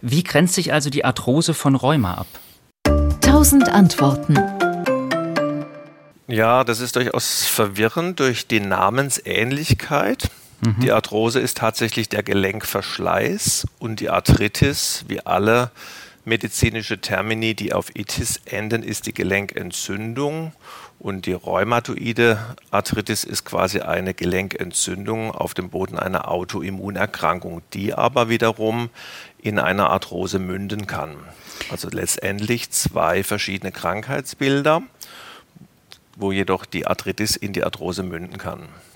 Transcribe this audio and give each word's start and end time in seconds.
Wie 0.00 0.22
grenzt 0.22 0.54
sich 0.54 0.72
also 0.72 0.90
die 0.90 1.04
Arthrose 1.04 1.54
von 1.54 1.74
Rheuma 1.74 2.14
ab? 2.14 2.26
Tausend 3.20 3.68
Antworten. 3.68 4.38
Ja, 6.28 6.62
das 6.62 6.78
ist 6.78 6.94
durchaus 6.94 7.46
verwirrend 7.46 8.20
durch 8.20 8.46
die 8.46 8.60
Namensähnlichkeit. 8.60 10.30
Mhm. 10.60 10.80
Die 10.80 10.92
Arthrose 10.92 11.40
ist 11.40 11.56
tatsächlich 11.56 12.08
der 12.08 12.22
Gelenkverschleiß 12.22 13.66
und 13.80 13.98
die 13.98 14.08
Arthritis, 14.08 15.04
wie 15.08 15.24
alle 15.26 15.72
medizinische 16.28 17.00
Termini, 17.00 17.54
die 17.54 17.72
auf 17.72 17.94
itis 17.96 18.40
enden, 18.44 18.82
ist 18.82 19.06
die 19.06 19.14
Gelenkentzündung 19.14 20.52
und 20.98 21.26
die 21.26 21.32
rheumatoide 21.32 22.38
Arthritis 22.70 23.24
ist 23.24 23.44
quasi 23.44 23.80
eine 23.80 24.14
Gelenkentzündung 24.14 25.30
auf 25.30 25.54
dem 25.54 25.70
Boden 25.70 25.98
einer 25.98 26.28
Autoimmunerkrankung, 26.28 27.62
die 27.72 27.94
aber 27.94 28.28
wiederum 28.28 28.90
in 29.40 29.58
einer 29.58 29.90
Arthrose 29.90 30.38
münden 30.38 30.86
kann. 30.86 31.16
Also 31.70 31.88
letztendlich 31.88 32.70
zwei 32.70 33.22
verschiedene 33.22 33.72
Krankheitsbilder, 33.72 34.82
wo 36.16 36.32
jedoch 36.32 36.66
die 36.66 36.86
Arthritis 36.86 37.36
in 37.36 37.52
die 37.52 37.62
Arthrose 37.62 38.02
münden 38.02 38.38
kann. 38.38 38.68